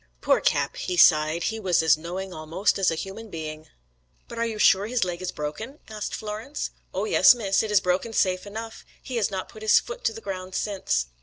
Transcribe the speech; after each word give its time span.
"Poor 0.19 0.39
Cap," 0.41 0.77
he 0.77 0.97
sighed, 0.97 1.43
"he 1.43 1.59
was 1.59 1.83
as 1.83 1.95
knowing 1.95 2.33
almost 2.33 2.79
as 2.79 2.89
a 2.89 2.95
human 2.95 3.29
being." 3.29 3.67
"But 4.27 4.39
are 4.39 4.45
you 4.47 4.57
sure 4.57 4.87
his 4.87 5.03
leg 5.03 5.21
is 5.21 5.31
broken?" 5.31 5.77
asked 5.89 6.15
Florence. 6.15 6.71
"Oh, 6.91 7.05
yes, 7.05 7.35
miss, 7.35 7.61
it 7.61 7.69
is 7.69 7.81
broken 7.81 8.11
safe 8.11 8.47
enough; 8.47 8.83
he 9.03 9.17
has 9.17 9.29
not 9.29 9.47
put 9.47 9.61
his 9.61 9.79
foot 9.79 10.03
to 10.05 10.11
the 10.13 10.19
ground 10.19 10.55
since." 10.55 11.05